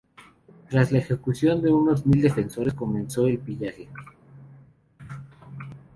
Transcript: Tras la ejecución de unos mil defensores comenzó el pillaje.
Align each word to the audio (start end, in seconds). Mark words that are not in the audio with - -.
Tras 0.67 0.91
la 0.91 0.97
ejecución 0.97 1.61
de 1.61 1.69
unos 1.71 2.07
mil 2.07 2.21
defensores 2.23 2.73
comenzó 2.73 3.27
el 3.27 3.37
pillaje. 3.37 3.87